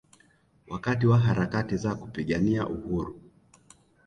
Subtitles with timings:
[0.67, 3.21] Wakati wa harakati za kupigania Uhuru